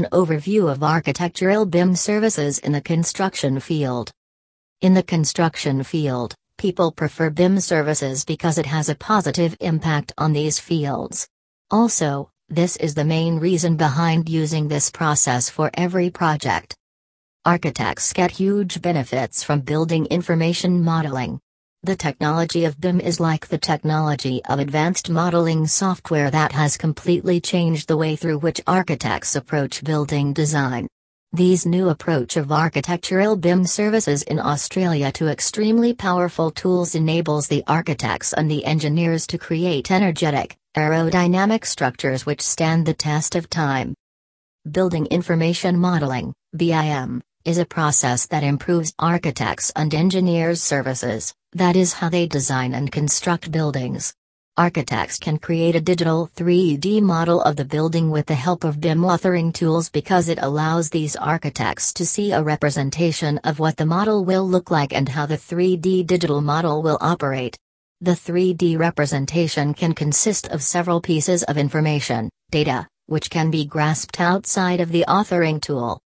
[0.00, 4.10] An overview of architectural BIM services in the construction field.
[4.80, 10.32] In the construction field, people prefer BIM services because it has a positive impact on
[10.32, 11.28] these fields.
[11.70, 16.74] Also, this is the main reason behind using this process for every project.
[17.44, 21.38] Architects get huge benefits from building information modeling.
[21.82, 27.40] The technology of BIM is like the technology of advanced modeling software that has completely
[27.40, 30.88] changed the way through which architects approach building design.
[31.32, 37.64] These new approach of architectural BIM services in Australia to extremely powerful tools enables the
[37.66, 43.94] architects and the engineers to create energetic, aerodynamic structures which stand the test of time.
[44.70, 51.92] Building Information Modeling, BIM, is a process that improves architects and engineers' services, that is
[51.94, 54.14] how they design and construct buildings.
[54.56, 59.00] Architects can create a digital 3D model of the building with the help of BIM
[59.00, 64.24] authoring tools because it allows these architects to see a representation of what the model
[64.24, 67.56] will look like and how the 3D digital model will operate.
[68.00, 74.20] The 3D representation can consist of several pieces of information, data, which can be grasped
[74.20, 76.00] outside of the authoring tool.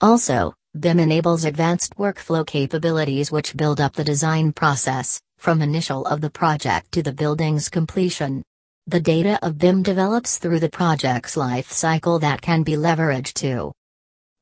[0.00, 6.22] Also, BIM enables advanced workflow capabilities which build up the design process, from initial of
[6.22, 8.42] the project to the building's completion.
[8.86, 13.70] The data of BIM develops through the project's life cycle that can be leveraged to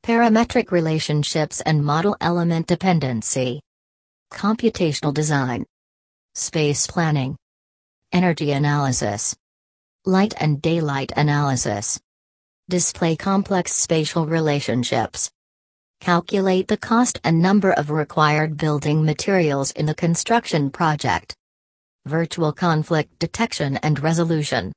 [0.04, 3.60] parametric relationships and model element dependency,
[4.32, 5.66] computational design,
[6.36, 7.36] space planning,
[8.12, 9.34] energy analysis,
[10.04, 12.00] light and daylight analysis,
[12.68, 15.28] display complex spatial relationships.
[16.00, 21.34] Calculate the cost and number of required building materials in the construction project.
[22.06, 24.72] Virtual conflict detection and resolution.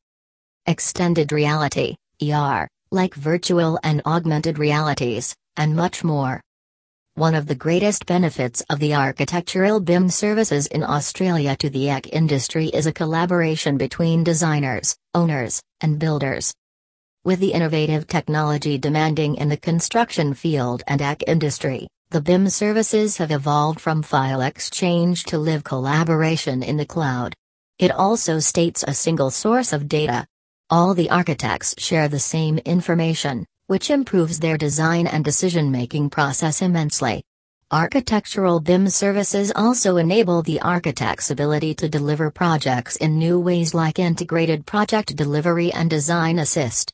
[0.65, 6.41] Extended reality, ER, like virtual and augmented realities, and much more.
[7.15, 12.09] One of the greatest benefits of the architectural BIM services in Australia to the AEC
[12.11, 16.53] industry is a collaboration between designers, owners, and builders.
[17.25, 23.15] With the innovative technology demanding in the construction field and AEC industry, the BIM services
[23.15, 27.33] have evolved from file exchange to live collaboration in the cloud.
[27.79, 30.27] It also states a single source of data.
[30.69, 36.61] All the architects share the same information, which improves their design and decision making process
[36.61, 37.23] immensely.
[37.71, 43.97] Architectural BIM services also enable the architect's ability to deliver projects in new ways like
[43.97, 46.91] integrated project delivery and design assist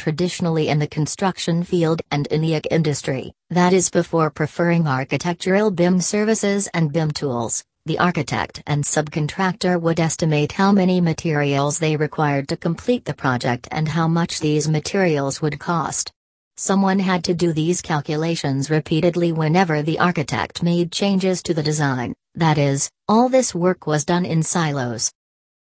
[0.00, 6.00] traditionally in the construction field and in the industry, that is before preferring architectural BIM
[6.00, 12.48] services and BIM tools, the architect and subcontractor would estimate how many materials they required
[12.48, 16.10] to complete the project and how much these materials would cost.
[16.56, 22.14] Someone had to do these calculations repeatedly whenever the architect made changes to the design,
[22.36, 25.12] that is, all this work was done in silos.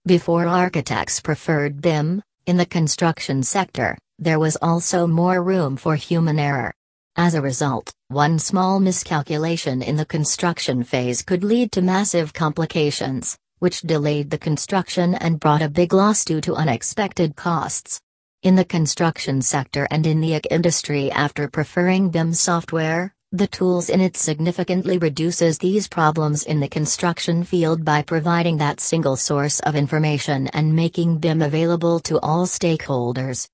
[0.07, 6.39] Before architects preferred BIM, in the construction sector, there was also more room for human
[6.39, 6.73] error.
[7.17, 13.37] As a result, one small miscalculation in the construction phase could lead to massive complications,
[13.59, 17.99] which delayed the construction and brought a big loss due to unexpected costs.
[18.43, 23.89] In the construction sector and in the AEC industry after preferring BIM software, the tools
[23.89, 29.59] in it significantly reduces these problems in the construction field by providing that single source
[29.61, 33.47] of information and making BIM available to all stakeholders.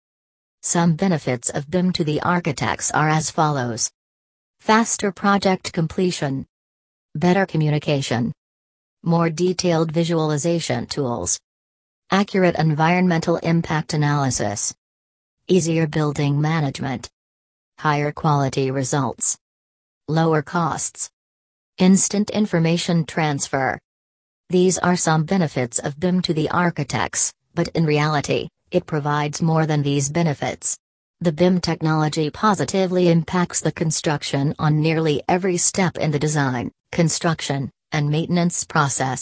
[0.63, 3.89] Some benefits of BIM to the architects are as follows.
[4.59, 6.45] Faster project completion.
[7.15, 8.31] Better communication.
[9.01, 11.39] More detailed visualization tools.
[12.11, 14.71] Accurate environmental impact analysis.
[15.47, 17.09] Easier building management.
[17.79, 19.39] Higher quality results.
[20.07, 21.09] Lower costs.
[21.79, 23.79] Instant information transfer.
[24.49, 29.65] These are some benefits of BIM to the architects, but in reality, it provides more
[29.65, 30.77] than these benefits.
[31.19, 37.69] The BIM technology positively impacts the construction on nearly every step in the design, construction,
[37.91, 39.21] and maintenance process.